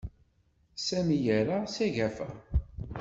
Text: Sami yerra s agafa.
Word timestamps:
Sami 0.87 1.17
yerra 1.25 1.57
s 1.73 1.75
agafa. 1.85 2.27